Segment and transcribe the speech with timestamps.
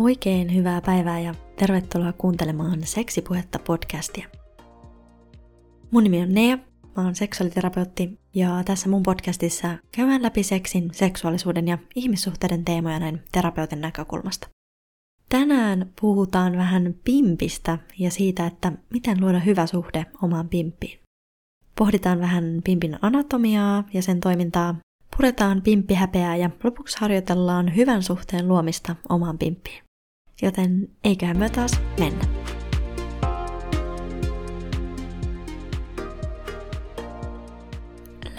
[0.00, 4.28] Oikein hyvää päivää ja tervetuloa kuuntelemaan Seksipuhetta podcastia.
[5.90, 6.58] Mun nimi on Nea,
[6.96, 13.22] mä oon seksuaaliterapeutti ja tässä mun podcastissa käydään läpi seksin, seksuaalisuuden ja ihmissuhteiden teemoja näin
[13.32, 14.48] terapeutin näkökulmasta.
[15.28, 20.98] Tänään puhutaan vähän pimpistä ja siitä, että miten luoda hyvä suhde omaan pimppiin.
[21.78, 24.74] Pohditaan vähän pimpin anatomiaa ja sen toimintaa,
[25.16, 29.89] puretaan pimppihäpeää ja lopuksi harjoitellaan hyvän suhteen luomista omaan pimppiin.
[30.42, 32.24] Joten eiköhän me taas mennä.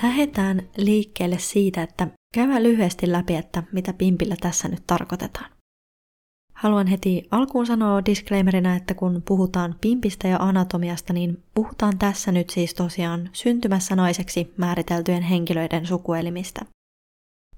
[0.03, 5.51] Lähdetään liikkeelle siitä, että käydään lyhyesti läpi, että mitä pimpillä tässä nyt tarkoitetaan.
[6.53, 12.49] Haluan heti alkuun sanoa disclaimerina, että kun puhutaan pimpistä ja anatomiasta, niin puhutaan tässä nyt
[12.49, 16.65] siis tosiaan syntymässä naiseksi määriteltyjen henkilöiden sukuelimistä.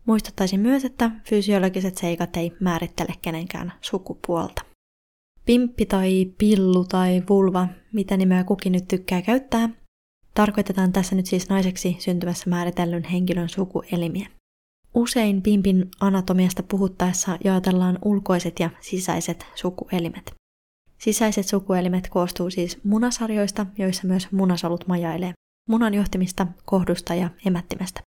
[0.06, 4.62] Muistuttaisin myös, että fysiologiset seikat ei määrittele kenenkään sukupuolta.
[5.46, 9.70] Pimppi tai pillu tai vulva, mitä nimeä kukin nyt tykkää käyttää,
[10.34, 14.28] tarkoitetaan tässä nyt siis naiseksi syntymässä määritellyn henkilön sukuelimiä.
[14.94, 20.36] Usein pimpin anatomiasta puhuttaessa jaotellaan ulkoiset ja sisäiset sukuelimet.
[20.98, 25.34] Sisäiset sukuelimet koostuu siis munasarjoista, joissa myös munasolut majailee,
[25.70, 28.02] munan johtimista, kohdusta ja emättimestä.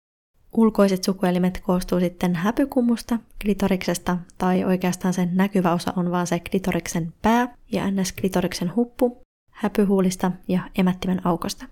[0.57, 7.13] Ulkoiset sukuelimet koostuu sitten häpykummusta, klitoriksesta tai oikeastaan sen näkyvä osa on vaan se klitoriksen
[7.23, 8.13] pää ja ns.
[8.13, 11.67] klitoriksen huppu, häpyhuulista ja emättimen aukosta.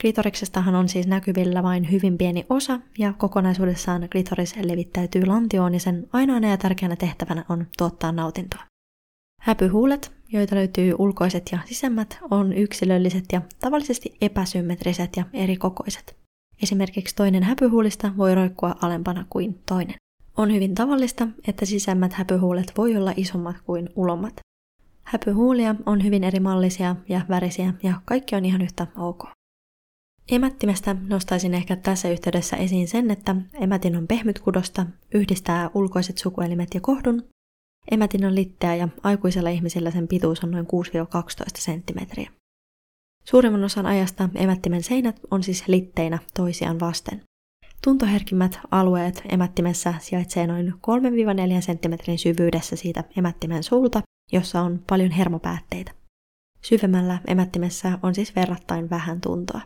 [0.00, 6.06] Klitoriksestahan on siis näkyvillä vain hyvin pieni osa ja kokonaisuudessaan klitoris levittäytyy lantioon ja sen
[6.12, 8.62] ainoana ja tärkeänä tehtävänä on tuottaa nautintoa.
[9.40, 16.23] Häpyhuulet, joita löytyy ulkoiset ja sisemmät, on yksilölliset ja tavallisesti epäsymmetriset ja eri kokoiset.
[16.62, 19.96] Esimerkiksi toinen häpyhuulista voi roikkua alempana kuin toinen.
[20.36, 24.34] On hyvin tavallista, että sisemmät häpyhuulet voi olla isommat kuin ulommat.
[25.04, 29.24] Häpyhuulia on hyvin eri mallisia ja värisiä ja kaikki on ihan yhtä ok.
[30.28, 36.80] Emättimestä nostaisin ehkä tässä yhteydessä esiin sen, että emätin on pehmytkudosta, yhdistää ulkoiset sukuelimet ja
[36.80, 37.24] kohdun.
[37.90, 40.68] Emätin on litteä ja aikuisella ihmisellä sen pituus on noin 6-12
[41.58, 42.22] cm.
[43.24, 47.22] Suurimman osan ajasta emättimen seinät on siis litteinä toisiaan vasten.
[47.84, 50.76] Tuntoherkimmät alueet emättimessä sijaitsee noin 3-4
[51.60, 54.02] cm syvyydessä siitä emättimen suulta,
[54.32, 55.92] jossa on paljon hermopäätteitä.
[56.62, 59.60] Syvemmällä emättimessä on siis verrattain vähän tuntoa.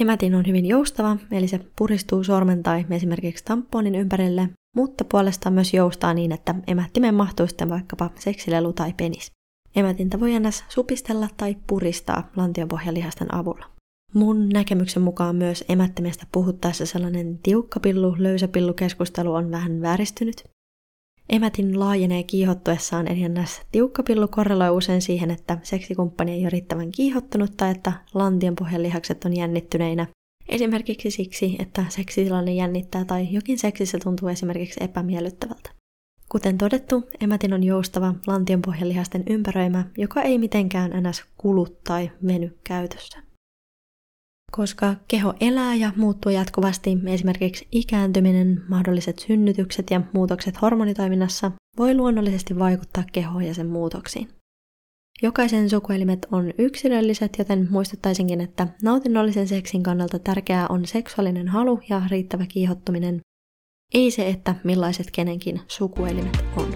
[0.00, 5.74] Emätin on hyvin joustava, eli se puristuu sormen tai esimerkiksi tamponin ympärille, mutta puolestaan myös
[5.74, 9.30] joustaa niin, että emättimen mahtuu sitten vaikkapa seksilelu tai penis.
[9.78, 13.66] Emätintä voi ennäs supistella tai puristaa lantiopohjalihasten avulla.
[14.14, 20.44] Mun näkemyksen mukaan myös emättimestä puhuttaessa sellainen tiukkapillu, löysäpillu keskustelu on vähän vääristynyt.
[21.28, 27.56] Emätin laajenee kiihottuessaan, eli ennäs tiukkapillu korreloi usein siihen, että seksikumppani ei ole riittävän kiihottunut
[27.56, 30.06] tai että lantion pohjalihakset on jännittyneinä.
[30.48, 35.77] Esimerkiksi siksi, että seksitilanne jännittää tai jokin seksissä tuntuu esimerkiksi epämiellyttävältä.
[36.28, 43.22] Kuten todettu, emätin on joustava lantionpohjalihasten ympäröimä, joka ei mitenkään enää kulu tai veny käytössä.
[44.52, 52.58] Koska keho elää ja muuttuu jatkuvasti, esimerkiksi ikääntyminen, mahdolliset synnytykset ja muutokset hormonitoiminnassa voi luonnollisesti
[52.58, 54.28] vaikuttaa kehoon ja sen muutoksiin.
[55.22, 62.02] Jokaisen sukuelimet on yksilölliset, joten muistuttaisinkin, että nautinnollisen seksin kannalta tärkeää on seksuaalinen halu ja
[62.10, 63.20] riittävä kiihottuminen,
[63.94, 66.74] ei se, että millaiset kenenkin sukuelimet on.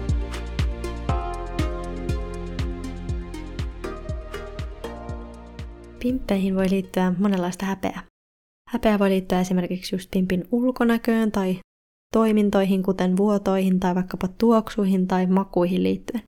[5.99, 8.03] Pimppeihin voi liittyä monenlaista häpeää.
[8.69, 11.59] Häpeä voi liittyä esimerkiksi just pimpin ulkonäköön tai
[12.13, 16.23] toimintoihin, kuten vuotoihin tai vaikkapa tuoksuihin tai makuihin liittyen.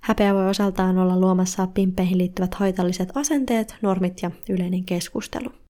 [0.00, 5.61] Häpeä voi osaltaan olla luomassa pimppeihin liittyvät haitalliset asenteet, normit ja yleinen keskustelu.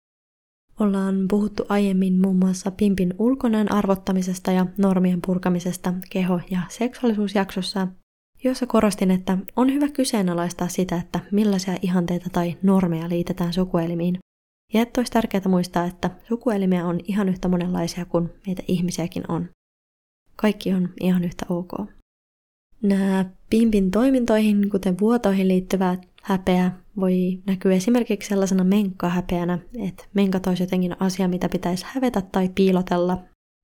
[0.80, 7.88] Ollaan puhuttu aiemmin muun muassa pimpin ulkonäön arvottamisesta ja normien purkamisesta keho- ja seksuaalisuusjaksossa,
[8.44, 14.19] jossa korostin, että on hyvä kyseenalaistaa sitä, että millaisia ihanteita tai normeja liitetään sukuelimiin.
[14.72, 19.48] Ja että olisi tärkeää muistaa, että sukuelimiä on ihan yhtä monenlaisia kuin meitä ihmisiäkin on.
[20.36, 21.72] Kaikki on ihan yhtä ok.
[22.82, 30.62] Nämä pimpin toimintoihin, kuten vuotoihin liittyvät häpeä voi näkyä esimerkiksi sellaisena menkkahäpeänä, että menkat olisi
[30.62, 33.19] jotenkin asia, mitä pitäisi hävetä tai piilotella,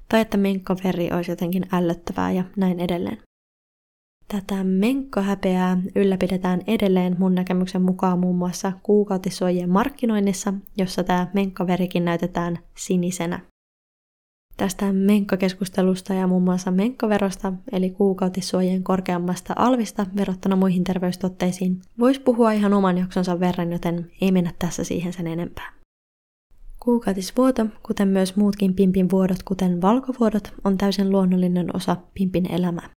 [0.09, 3.19] tai että menkkaveri olisi jotenkin ällöttävää ja näin edelleen.
[4.29, 12.59] Tätä menkkahäpeää ylläpidetään edelleen mun näkemyksen mukaan muun muassa kuukautissuojien markkinoinnissa, jossa tämä menkkaverikin näytetään
[12.77, 13.41] sinisenä.
[14.59, 22.53] Tästä menkkakeskustelusta ja muun muassa menkkaverosta, eli kuukautissuojien korkeammasta alvista verrattuna muihin terveystotteisiin, voisi puhua
[22.53, 25.73] ihan oman jaksonsa verran, joten ei mennä tässä siihen sen enempää.
[26.81, 32.91] Kuukautisvuoto, kuten myös muutkin pimpin vuodot, kuten valkovuodot, on täysin luonnollinen osa pimpin elämää.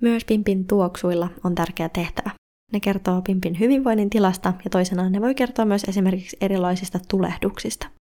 [0.00, 2.30] Myös pimpin tuoksuilla on tärkeä tehtävä.
[2.72, 7.99] Ne kertoo pimpin hyvinvoinnin tilasta ja toisenaan ne voi kertoa myös esimerkiksi erilaisista tulehduksista.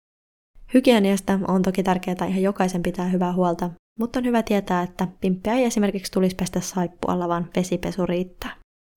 [0.73, 3.69] Hygieniasta on toki tärkeää ihan jokaisen pitää hyvää huolta,
[3.99, 8.55] mutta on hyvä tietää, että pimppiä ei esimerkiksi tulisi pestä saippualla, vaan vesipesu riittää.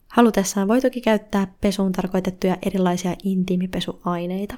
[0.09, 4.55] Halutessaan voi toki käyttää pesuun tarkoitettuja erilaisia intiimipesuaineita.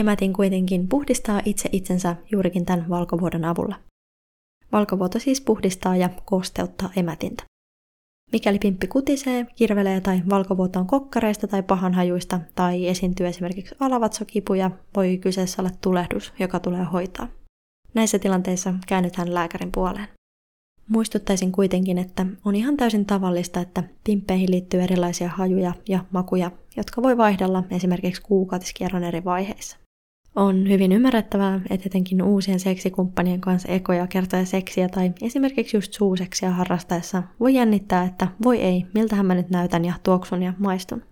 [0.00, 3.76] Emätin kuitenkin puhdistaa itse itsensä juurikin tämän valkovuodon avulla.
[4.72, 7.49] Valkovuoto siis puhdistaa ja kosteuttaa emätintä.
[8.32, 15.18] Mikäli pimppi kutisee, kirvelee tai valkovuoto on kokkareista tai pahanhajuista tai esiintyy esimerkiksi alavatsokipuja, voi
[15.18, 17.28] kyseessä olla tulehdus, joka tulee hoitaa.
[17.94, 20.08] Näissä tilanteissa käännytään lääkärin puoleen.
[20.88, 27.02] Muistuttaisin kuitenkin, että on ihan täysin tavallista, että pimppeihin liittyy erilaisia hajuja ja makuja, jotka
[27.02, 29.76] voi vaihdella esimerkiksi kuukautiskierron eri vaiheissa.
[30.36, 36.50] On hyvin ymmärrettävää, että etenkin uusien seksikumppanien kanssa ekoja kertoja seksiä tai esimerkiksi just suuseksia
[36.50, 41.02] harrastaessa voi jännittää, että voi ei, miltähän mä nyt näytän ja tuoksun ja maistun.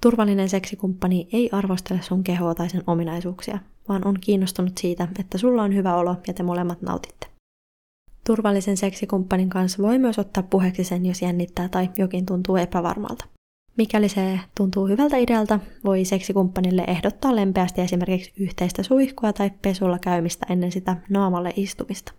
[0.00, 3.58] Turvallinen seksikumppani ei arvostele sun kehoa tai sen ominaisuuksia,
[3.88, 7.26] vaan on kiinnostunut siitä, että sulla on hyvä olo ja te molemmat nautitte.
[8.26, 13.24] Turvallisen seksikumppanin kanssa voi myös ottaa puheeksi sen, jos jännittää tai jokin tuntuu epävarmalta.
[13.78, 20.46] Mikäli se tuntuu hyvältä idealta, voi seksikumppanille ehdottaa lempeästi esimerkiksi yhteistä suihkua tai pesulla käymistä
[20.50, 22.12] ennen sitä naamalle istumista.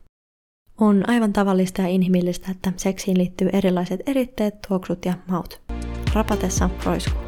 [0.77, 5.61] On aivan tavallista ja inhimillistä, että seksiin liittyy erilaiset eritteet, tuoksut ja maut.
[6.13, 7.21] Rapatessa roiskuu.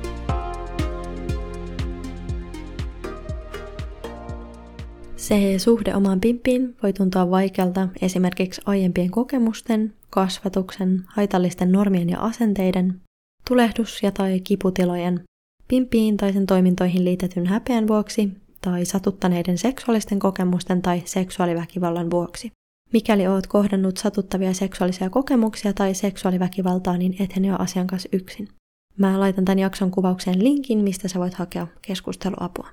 [5.16, 13.02] Se suhde omaan pimppiin voi tuntua vaikealta esimerkiksi aiempien kokemusten, kasvatuksen, haitallisten normien ja asenteiden,
[13.52, 15.24] tulehdus- ja tai kiputilojen,
[15.68, 18.30] pimppiin tai sen toimintoihin liitetyn häpeän vuoksi
[18.62, 22.52] tai satuttaneiden seksuaalisten kokemusten tai seksuaaliväkivallan vuoksi.
[22.94, 28.48] Mikäli oot kohdannut satuttavia seksuaalisia kokemuksia tai seksuaaliväkivaltaa, niin et ole asian kanssa yksin.
[28.98, 32.68] Mä laitan tämän jakson kuvaukseen linkin, mistä sä voit hakea keskusteluapua.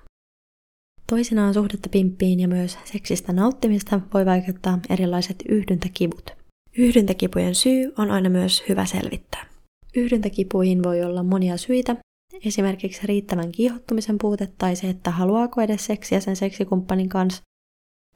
[1.06, 6.30] Toisinaan suhdetta pimppiin ja myös seksistä nauttimista voi vaikuttaa erilaiset yhdyntäkivut.
[6.76, 9.57] Yhdyntäkipujen syy on aina myös hyvä selvittää.
[9.96, 11.96] Yhdyntäkipuihin voi olla monia syitä,
[12.44, 17.42] esimerkiksi riittävän kiihottumisen puute tai se, että haluaako edes seksiä sen seksikumppanin kanssa,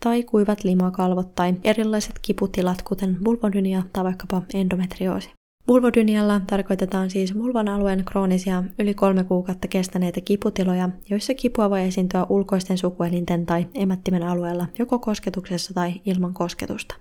[0.00, 5.30] tai kuivat limakalvot tai erilaiset kiputilat, kuten vulvodynia tai vaikkapa endometrioosi.
[5.68, 12.26] Vulvodynialla tarkoitetaan siis vulvan alueen kroonisia yli kolme kuukautta kestäneitä kiputiloja, joissa kipua voi esiintyä
[12.28, 16.94] ulkoisten sukuelinten tai emättimen alueella joko kosketuksessa tai ilman kosketusta.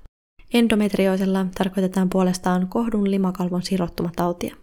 [0.54, 4.56] Endometrioosilla tarkoitetaan puolestaan kohdun limakalvon sirottumatautia.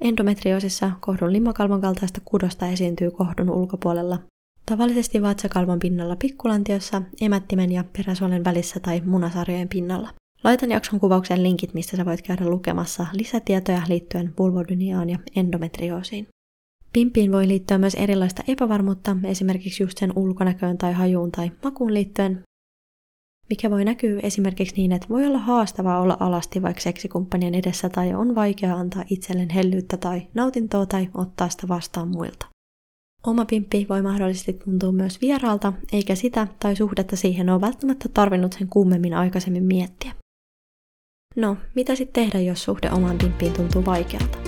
[0.00, 4.18] Endometrioosissa kohdun limakalvon kaltaista kudosta esiintyy kohdun ulkopuolella,
[4.66, 10.10] tavallisesti vatsakalvon pinnalla pikkulantiossa, emättimen ja peräsuolen välissä tai munasarjojen pinnalla.
[10.44, 16.28] Laitan jakson kuvauksen linkit, mistä sä voit käydä lukemassa lisätietoja liittyen vulvodyniaan ja endometrioosiin.
[16.92, 22.42] Pimpiin voi liittyä myös erilaista epävarmuutta, esimerkiksi just sen ulkonäköön tai hajuun tai makuun liittyen,
[23.50, 28.14] mikä voi näkyä esimerkiksi niin, että voi olla haastavaa olla alasti vaikka seksikumppanien edessä tai
[28.14, 32.46] on vaikea antaa itselleen hellyyttä tai nautintoa tai ottaa sitä vastaan muilta.
[33.26, 38.52] Oma pimppi voi mahdollisesti tuntua myös vieraalta, eikä sitä tai suhdetta siihen ole välttämättä tarvinnut
[38.52, 40.12] sen kummemmin aikaisemmin miettiä.
[41.36, 44.38] No, mitä sitten tehdä, jos suhde omaan pimppiin tuntuu vaikealta?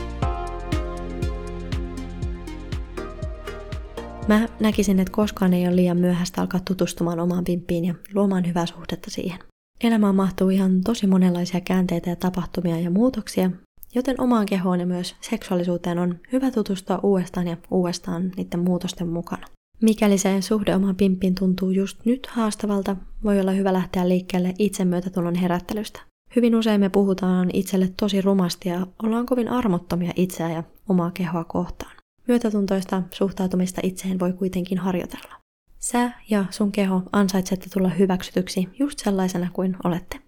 [4.29, 8.67] Mä näkisin, että koskaan ei ole liian myöhäistä alkaa tutustumaan omaan pimppiin ja luomaan hyvää
[8.67, 9.39] suhdetta siihen.
[9.85, 13.51] Elämään mahtuu ihan tosi monenlaisia käänteitä ja tapahtumia ja muutoksia,
[13.95, 19.47] joten omaan kehoon ja myös seksuaalisuuteen on hyvä tutustua uudestaan ja uudestaan niiden muutosten mukana.
[19.83, 25.35] Mikäli se suhde omaan pimppiin tuntuu just nyt haastavalta, voi olla hyvä lähteä liikkeelle itsemyötätunnon
[25.35, 26.01] herättelystä.
[26.37, 31.45] Hyvin usein me puhutaan itselle tosi rumasti ja ollaan kovin armottomia itseä ja omaa kehoa
[31.45, 31.97] kohtaan.
[32.29, 35.35] Myötätuntoista suhtautumista itseen voi kuitenkin harjoitella.
[35.79, 40.21] Sä ja sun keho ansaitsette tulla hyväksytyksi just sellaisena kuin olette.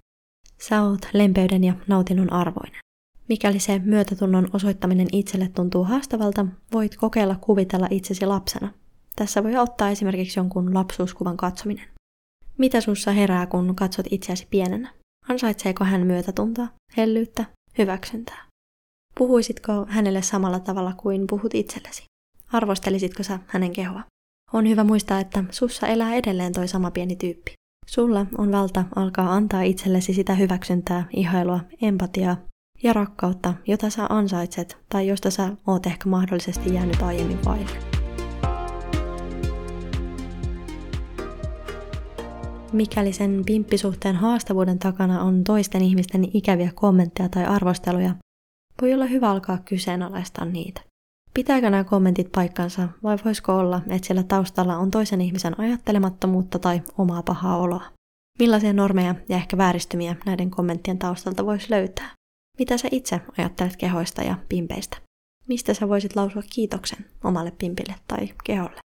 [0.60, 2.80] Sä oot lempeyden ja nautinnon arvoinen.
[3.28, 8.72] Mikäli se myötätunnon osoittaminen itselle tuntuu haastavalta, voit kokeilla kuvitella itsesi lapsena.
[9.16, 11.88] Tässä voi auttaa esimerkiksi jonkun lapsuuskuvan katsominen.
[12.58, 14.92] Mitä sussa herää, kun katsot itseäsi pienenä?
[15.28, 17.44] Ansaitseeko hän myötätuntoa, hellyyttä,
[17.78, 18.47] hyväksyntää?
[19.18, 22.04] Puhuisitko hänelle samalla tavalla kuin puhut itsellesi?
[22.52, 24.02] Arvostelisitko sä hänen kehoa?
[24.52, 27.52] On hyvä muistaa, että sussa elää edelleen toi sama pieni tyyppi.
[27.86, 32.36] Sulla on valta alkaa antaa itsellesi sitä hyväksyntää, ihailua, empatiaa
[32.82, 37.78] ja rakkautta, jota sä ansaitset tai josta sä oot ehkä mahdollisesti jäänyt aiemmin vaille.
[42.72, 48.14] Mikäli sen pimppisuhteen haastavuuden takana on toisten ihmisten ikäviä kommentteja tai arvosteluja,
[48.82, 50.80] voi olla hyvä alkaa kyseenalaistaa niitä.
[51.34, 56.82] Pitääkö nämä kommentit paikkansa vai voisiko olla, että siellä taustalla on toisen ihmisen ajattelemattomuutta tai
[56.98, 57.82] omaa pahaa oloa?
[58.38, 62.10] Millaisia normeja ja ehkä vääristymiä näiden kommenttien taustalta voisi löytää?
[62.58, 64.96] Mitä sä itse ajattelet kehoista ja pimpeistä?
[65.48, 68.78] Mistä sä voisit lausua kiitoksen omalle pimpille tai keholle?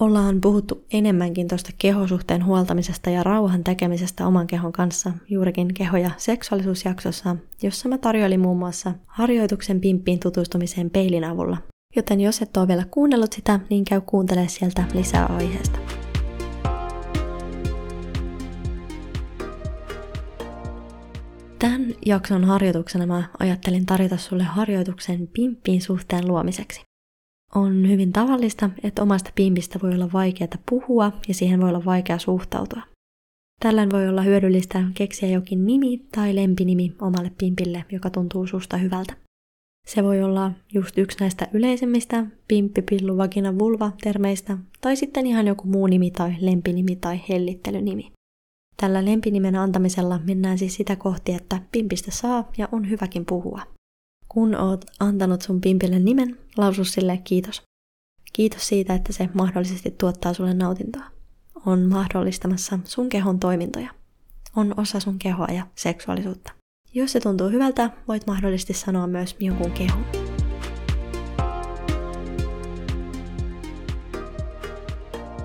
[0.00, 6.10] Ollaan puhuttu enemmänkin tuosta kehosuhteen huoltamisesta ja rauhan tekemisestä oman kehon kanssa juurikin keho- ja
[6.16, 11.56] seksuaalisuusjaksossa, jossa mä tarjoilin muun muassa harjoituksen pimppiin tutustumiseen peilin avulla.
[11.96, 15.78] Joten jos et ole vielä kuunnellut sitä, niin käy kuuntelemaan sieltä lisää aiheesta.
[21.58, 26.93] Tämän jakson harjoituksena mä ajattelin tarjota sulle harjoituksen pimppiin suhteen luomiseksi.
[27.54, 32.18] On hyvin tavallista, että omasta pimpistä voi olla vaikeaa puhua ja siihen voi olla vaikea
[32.18, 32.82] suhtautua.
[33.60, 39.16] Tällöin voi olla hyödyllistä keksiä jokin nimi tai lempinimi omalle pimpille, joka tuntuu susta hyvältä.
[39.86, 45.46] Se voi olla just yksi näistä yleisemmistä pimppi, pillu, vagina, vulva termeistä, tai sitten ihan
[45.46, 48.12] joku muu nimi tai lempinimi tai hellittelynimi.
[48.76, 53.62] Tällä lempinimen antamisella mennään siis sitä kohti, että pimpistä saa ja on hyväkin puhua.
[54.34, 57.62] Kun oot antanut sun pimpille nimen, lausu sille kiitos.
[58.32, 61.04] Kiitos siitä, että se mahdollisesti tuottaa sulle nautintoa.
[61.66, 63.90] On mahdollistamassa sun kehon toimintoja.
[64.56, 66.52] On osa sun kehoa ja seksuaalisuutta.
[66.94, 70.04] Jos se tuntuu hyvältä, voit mahdollisesti sanoa myös jonkun kehon.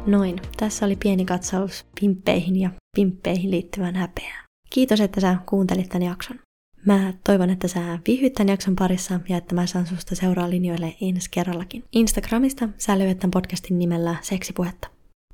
[0.06, 4.46] Noin, tässä oli pieni katsaus pimppeihin ja pimppeihin liittyvään häpeään.
[4.70, 6.40] Kiitos, että sä kuuntelit tämän jakson.
[6.90, 10.96] Mä toivon, että sä viihdyt tämän jakson parissa ja että mä saan susta seuraa linjoille
[11.02, 11.84] ensi kerrallakin.
[11.92, 14.88] Instagramista sä löydät tämän podcastin nimellä Seksipuhetta.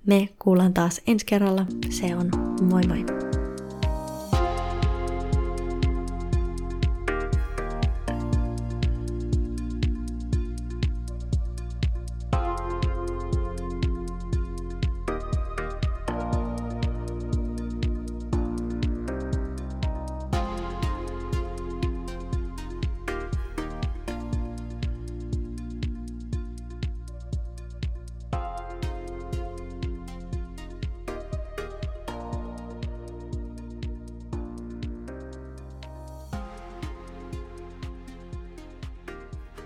[0.06, 1.66] Me kuullaan taas ensi kerralla.
[1.90, 2.30] Se on
[2.62, 3.35] moi moi!